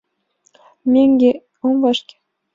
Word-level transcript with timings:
—Мӧҥгӧ 0.91 1.31
ом 1.65 1.75
вашке. 1.83 2.15